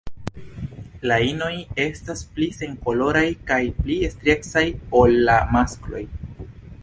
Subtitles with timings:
[1.09, 1.51] La inoj
[1.83, 4.67] estas pli senkoloraj kaj pli striecaj
[5.03, 6.05] ol la maskloj.